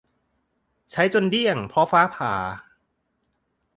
[0.91, 2.33] ใช้จนเดี้ยงเพราะฟ้าผ่า